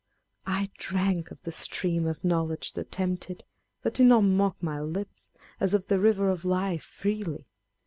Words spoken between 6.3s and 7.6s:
of life, freely.